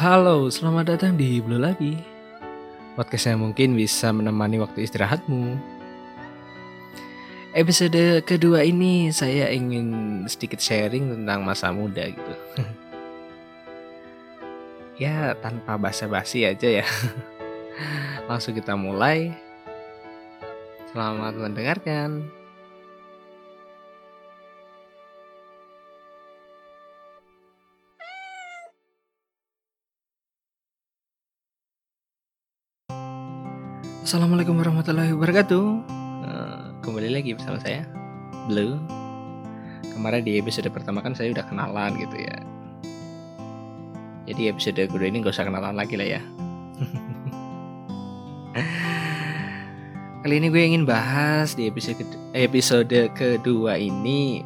[0.00, 1.92] Halo, selamat datang di Blue lagi.
[2.96, 5.60] Podcast yang mungkin bisa menemani waktu istirahatmu.
[7.52, 12.34] Episode kedua ini saya ingin sedikit sharing tentang masa muda gitu.
[15.04, 16.86] ya, tanpa basa-basi aja ya.
[18.32, 19.36] Langsung kita mulai.
[20.96, 22.39] Selamat mendengarkan.
[34.00, 35.64] Assalamualaikum warahmatullahi wabarakatuh.
[36.24, 37.84] Uh, Kembali lagi bersama saya
[38.48, 38.80] Blue.
[39.92, 42.40] Kemarin di episode pertama kan saya udah kenalan gitu ya.
[44.24, 46.20] Jadi episode kedua ini gak usah kenalan lagi lah ya.
[50.24, 52.00] Kali ini gue ingin bahas di episode
[52.32, 54.40] episode kedua ini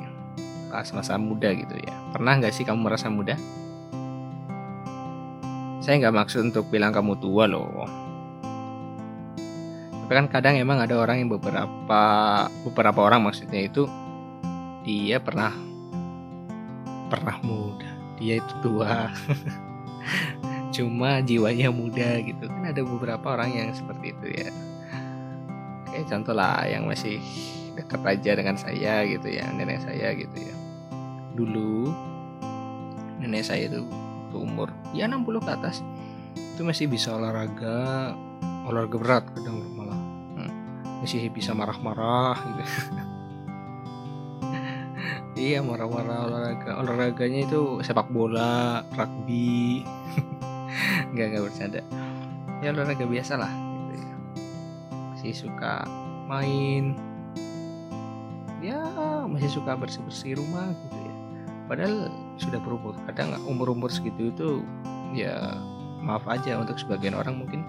[0.66, 1.94] Pas masa muda gitu ya.
[2.10, 3.38] Pernah gak sih kamu merasa muda?
[5.78, 8.02] Saya nggak maksud untuk bilang kamu tua loh
[10.04, 12.04] tapi kan kadang emang ada orang yang beberapa
[12.60, 13.88] beberapa orang maksudnya itu
[14.84, 15.48] dia pernah
[17.08, 17.88] pernah muda.
[18.20, 19.08] Dia itu tua.
[20.76, 22.44] Cuma jiwanya muda gitu.
[22.52, 24.52] Kan ada beberapa orang yang seperti itu ya.
[25.88, 27.16] Kayak contoh lah yang masih
[27.72, 30.54] dekat aja dengan saya gitu ya nenek saya gitu ya.
[31.32, 31.96] Dulu
[33.24, 33.88] nenek saya itu
[34.36, 35.80] umur ya 60 ke atas.
[36.36, 38.12] Itu masih bisa olahraga
[38.68, 39.74] olahraga berat kadang
[41.04, 42.64] masih bisa marah-marah gitu.
[45.34, 46.78] Iya marah-marah olahraga.
[46.78, 49.82] Olahraganya itu sepak bola rugby.
[51.10, 51.82] Nggak nggak bercanda.
[52.62, 53.52] Ya olahraga biasa lah.
[53.90, 54.08] Gitu
[55.10, 55.84] masih suka
[56.30, 56.94] main.
[58.62, 58.78] Ya
[59.26, 61.14] masih suka bersih bersih rumah gitu ya.
[61.66, 64.48] Padahal sudah berumur kadang umur umur segitu itu
[65.18, 65.58] ya
[65.98, 67.66] maaf aja untuk sebagian orang mungkin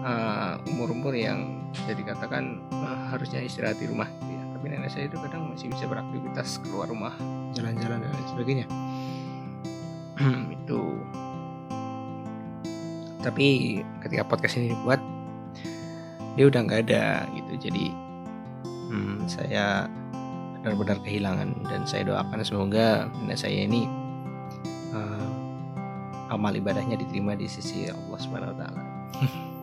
[0.00, 4.44] uh, umur-umur yang bisa dikatakan uh, harusnya istirahat di rumah gitu ya.
[4.54, 7.12] Tapi nenek saya itu kadang masih bisa beraktivitas keluar rumah,
[7.52, 8.66] jalan-jalan dan lain sebagainya.
[10.56, 10.82] itu.
[13.20, 13.46] Tapi
[14.04, 15.00] ketika podcast ini dibuat,
[16.38, 17.68] dia udah nggak ada gitu.
[17.68, 17.90] Jadi
[18.94, 19.90] hmm, saya
[20.62, 23.84] benar-benar kehilangan dan saya doakan semoga nenek saya ini
[24.96, 25.28] uh,
[26.32, 28.82] amal ibadahnya diterima di sisi Allah Subhanahu Wa Taala.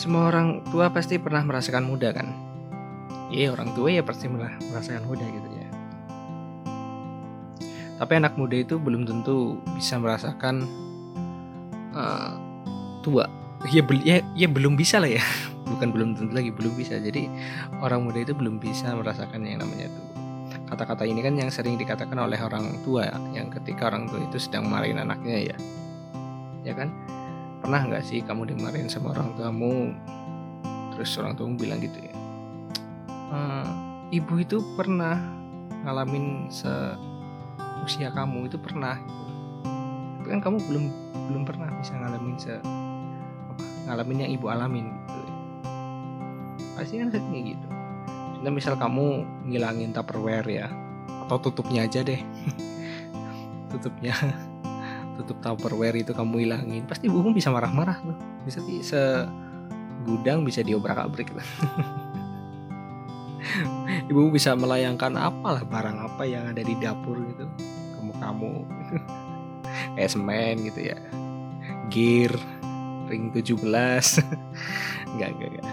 [0.00, 2.32] semua orang tua pasti pernah merasakan muda kan?
[3.28, 5.68] Iya orang tua ya pasti merasakan muda gitu ya.
[8.00, 10.64] Tapi anak muda itu belum tentu bisa merasakan
[11.92, 12.32] uh,
[13.04, 13.28] tua.
[13.68, 15.20] Ya, ya ya belum bisa lah ya.
[15.70, 16.96] Bukan belum tentu lagi belum bisa.
[16.96, 17.28] Jadi
[17.84, 20.02] orang muda itu belum bisa merasakan yang namanya itu
[20.70, 24.64] kata-kata ini kan yang sering dikatakan oleh orang tua yang ketika orang tua itu sedang
[24.64, 25.56] marahin anaknya ya.
[26.64, 26.88] Ya kan
[27.60, 29.92] pernah nggak sih kamu dimarahin sama orang tuamu?
[30.96, 32.20] Terus orang tuamu bilang gitu ya
[33.30, 33.38] e,
[34.18, 35.16] ibu itu pernah
[35.86, 36.70] ngalamin se
[37.80, 39.32] usia kamu itu pernah gitu.
[40.20, 40.84] tapi kan kamu belum
[41.32, 42.54] belum pernah bisa ngalamin se
[43.88, 45.32] ngalamin yang ibu alamin gitu
[46.76, 47.66] pasti kan kayak gitu.
[48.40, 49.20] Contoh misal kamu
[49.52, 50.68] ngilangin tupperware ya
[51.28, 52.16] atau tutupnya aja deh.
[53.70, 54.16] Tutupnya
[55.18, 58.18] tutup tupperware itu kamu hilangin pasti ibumu bisa marah-marah tuh.
[58.46, 59.26] Bisa di se
[60.06, 61.40] gudang bisa diobrak abrik gitu.
[64.10, 67.48] ibu bisa melayangkan apalah barang apa yang ada di dapur gitu.
[67.98, 68.50] Kamu kamu
[70.12, 70.98] semen gitu ya.
[71.90, 72.30] Gear
[73.10, 75.66] ring 17 enggak enggak enggak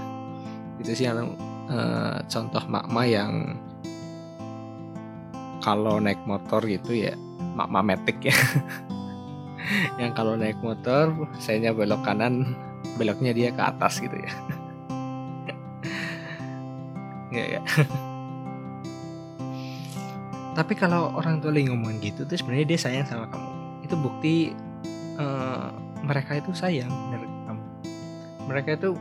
[0.81, 1.37] itu sih yang
[1.69, 3.33] uh, contoh makma yang
[5.61, 7.13] kalau naik motor gitu ya
[7.53, 8.33] makma metik ya
[10.01, 12.55] yang kalau naik motor saya belok kanan
[12.95, 14.31] beloknya dia ke atas gitu ya.
[17.27, 17.61] Ya ya
[20.57, 23.51] tapi kalau orang tua lagi ngomongin gitu tuh sebenarnya dia sayang sama kamu.
[23.85, 24.57] Itu bukti
[25.21, 25.69] uh,
[26.01, 27.63] mereka itu sayang dari kamu
[28.47, 28.95] mereka itu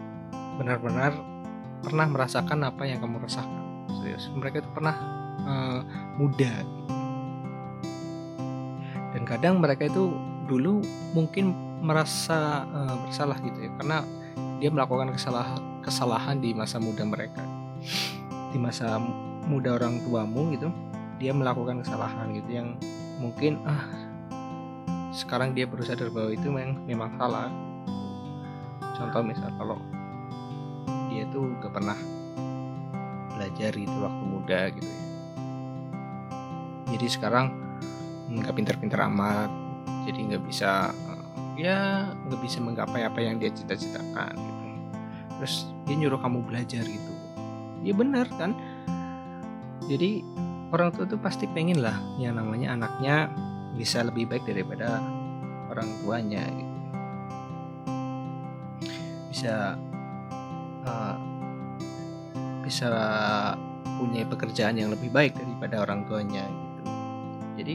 [0.60, 1.16] benar-benar
[1.80, 3.62] pernah merasakan apa yang kamu rasakan.
[4.02, 4.96] Serius mereka itu pernah
[5.46, 5.80] uh,
[6.20, 6.52] muda.
[9.16, 10.12] Dan kadang mereka itu
[10.46, 10.80] dulu
[11.12, 11.52] mungkin
[11.82, 14.06] merasa uh, bersalah gitu ya karena
[14.56, 17.44] dia melakukan kesalahan kesalahan di masa muda mereka.
[18.50, 18.98] Di masa
[19.46, 20.72] muda orang tuamu gitu
[21.16, 22.68] dia melakukan kesalahan gitu yang
[23.20, 23.84] mungkin ah
[25.16, 27.48] sekarang dia baru sadar bahwa itu memang memang salah.
[28.96, 29.78] Contoh misal kalau
[31.12, 31.96] dia tuh gak pernah
[33.36, 35.02] belajar gitu waktu muda gitu ya.
[36.96, 37.46] Jadi sekarang
[38.26, 39.65] nggak pinter-pinter amat
[40.06, 41.26] jadi nggak bisa uh,
[41.58, 44.64] ya nggak bisa menggapai apa yang dia cita-citakan gitu.
[45.36, 45.54] Terus
[45.84, 47.12] dia nyuruh kamu belajar gitu.
[47.82, 48.54] Ya benar kan?
[49.90, 50.22] Jadi
[50.70, 53.30] orang tua tuh pasti pengen lah yang namanya anaknya
[53.76, 55.02] bisa lebih baik daripada
[55.68, 56.74] orang tuanya gitu.
[59.34, 59.76] Bisa
[60.86, 61.16] uh,
[62.64, 62.88] bisa
[63.96, 66.82] punya pekerjaan yang lebih baik daripada orang tuanya gitu.
[67.56, 67.74] Jadi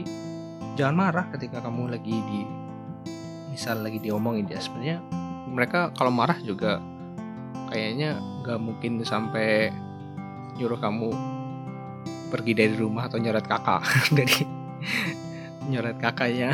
[0.78, 2.40] jangan marah ketika kamu lagi di
[3.52, 4.60] misal lagi diomongin dia.
[4.60, 4.98] Sebenarnya
[5.48, 6.80] mereka kalau marah juga
[7.68, 9.72] kayaknya nggak mungkin sampai
[10.56, 11.10] nyuruh kamu
[12.32, 13.84] pergi dari rumah atau nyoret kakak.
[14.16, 14.40] Dari
[15.68, 16.50] nyoret kakaknya.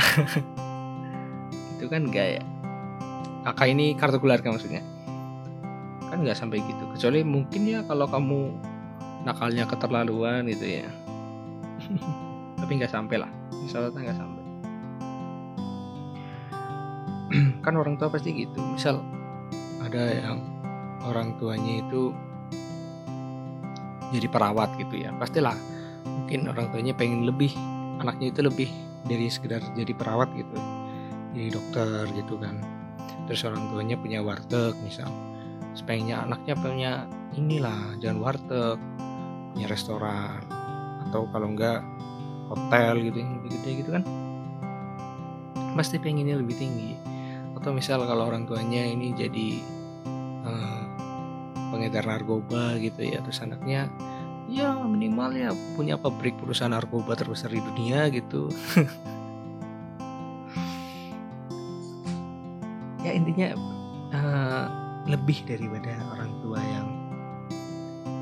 [1.79, 2.43] Itu kan enggak ya?
[3.47, 4.83] Kakak ini kartu keluarga maksudnya?
[6.11, 6.85] Kan nggak sampai gitu.
[6.91, 8.59] Kecuali mungkin ya kalau kamu
[9.27, 10.89] nakalnya keterlaluan gitu ya
[12.59, 13.31] tapi nggak sampai lah.
[13.63, 14.45] Misalnya nggak sampai.
[17.65, 18.59] Kan orang tua pasti gitu.
[18.61, 19.01] Misal
[19.85, 20.39] ada yang
[21.07, 22.13] orang tuanya itu
[24.13, 25.15] jadi perawat gitu ya.
[25.17, 25.57] Pastilah
[26.05, 27.53] mungkin orang tuanya pengen lebih
[28.01, 28.69] anaknya itu lebih
[29.07, 30.57] dari sekedar jadi perawat gitu.
[31.37, 32.59] Jadi dokter gitu kan.
[33.29, 35.09] Terus orang tuanya punya warteg misal.
[35.77, 36.93] Sepengennya anaknya punya
[37.37, 38.79] inilah jangan warteg
[39.53, 40.41] punya restoran.
[41.09, 41.85] Atau kalau enggak
[42.49, 44.05] hotel gitu yang lebih gede gitu kan
[45.79, 46.99] pasti pengennya lebih tinggi.
[47.55, 49.63] Atau misal kalau orang tuanya ini jadi
[50.43, 50.83] uh,
[51.71, 53.87] pengedar narkoba gitu ya terus anaknya
[54.51, 58.51] ya minimal ya punya pabrik perusahaan narkoba terbesar di dunia gitu.
[62.99, 63.57] Ya intinya
[64.13, 64.67] uh,
[65.09, 66.89] lebih daripada orang tua yang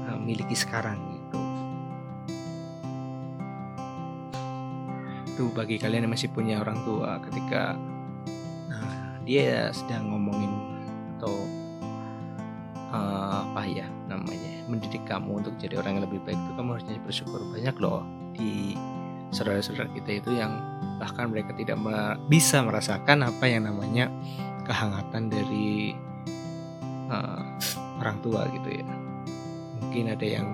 [0.07, 1.16] uh, miliki sekarang
[5.37, 7.77] itu bagi kalian yang masih punya orang tua ketika
[8.73, 10.49] uh, dia sedang ngomongin
[11.21, 11.37] atau
[12.89, 16.89] uh, apa ya namanya mendidik kamu untuk jadi orang yang lebih baik itu kamu harus
[16.89, 17.41] jadi bersyukur.
[17.53, 18.01] Banyak loh
[18.33, 18.73] di
[19.29, 20.57] saudara-saudara kita itu yang
[20.97, 21.77] bahkan mereka tidak
[22.33, 24.09] bisa merasakan apa yang namanya
[24.65, 25.93] kehangatan dari
[27.13, 27.45] uh,
[28.01, 28.89] orang tua gitu ya.
[29.85, 30.49] Mungkin ada yang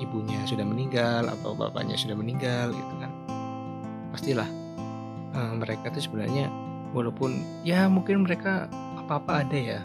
[0.00, 3.11] ibunya sudah meninggal atau bapaknya sudah meninggal gitu kan
[4.12, 4.48] pastilah.
[5.32, 6.52] Uh, mereka itu sebenarnya
[6.92, 8.68] walaupun ya mungkin mereka
[9.00, 9.80] apa-apa ada ya.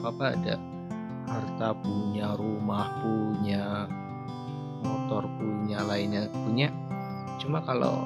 [0.00, 0.54] Apa-apa ada.
[1.28, 3.84] Harta punya rumah punya
[4.80, 6.72] motor punya lainnya punya.
[7.36, 8.00] Cuma kalau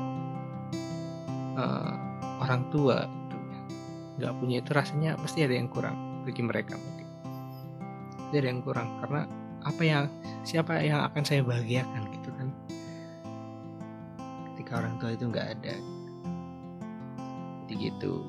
[1.55, 1.95] uh,
[2.43, 3.07] orang tua
[4.19, 7.09] nggak punya itu rasanya pasti ada yang kurang bagi mereka mungkin.
[8.35, 9.23] Ada yang kurang karena
[9.63, 10.05] apa yang
[10.43, 12.12] siapa yang akan saya bahagiakan
[14.73, 15.77] ketika orang tua itu nggak ada
[17.69, 18.25] jadi gitu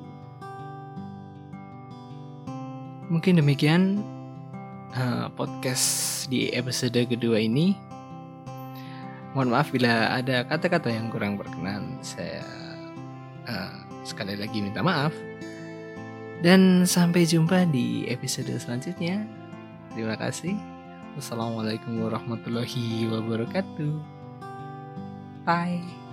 [3.08, 4.04] mungkin demikian
[4.92, 7.72] uh, podcast di episode kedua ini
[9.32, 12.44] mohon maaf bila ada kata-kata yang kurang berkenan saya
[13.48, 15.16] uh, sekali lagi minta maaf
[16.44, 19.24] dan sampai jumpa di episode selanjutnya.
[19.96, 20.52] Terima kasih.
[21.16, 23.96] Wassalamualaikum warahmatullahi wabarakatuh.
[25.48, 26.03] Bye.